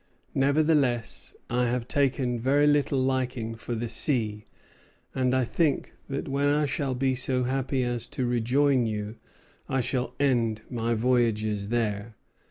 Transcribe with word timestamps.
Nevertheless 0.33 1.35
I 1.47 1.65
have 1.67 1.87
taken 1.87 2.39
very 2.39 2.65
little 2.65 2.97
liking 2.97 3.53
for 3.53 3.75
the 3.75 3.87
sea, 3.87 4.45
and 5.13 5.31
think 5.47 5.93
that 6.09 6.27
when 6.27 6.47
I 6.47 6.65
shall 6.65 6.95
be 6.95 7.13
so 7.13 7.43
happy 7.43 7.83
as 7.83 8.07
to 8.07 8.25
rejoin 8.25 8.87
you 8.87 9.17
I 9.69 9.79
shall 9.81 10.15
end 10.19 10.63
my 10.71 10.95
voyages 10.95 11.67
there. 11.67 12.15